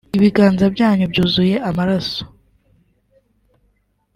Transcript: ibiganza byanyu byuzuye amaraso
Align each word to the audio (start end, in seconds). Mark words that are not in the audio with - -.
ibiganza 0.17 0.65
byanyu 0.75 1.05
byuzuye 1.11 1.55
amaraso 1.69 2.21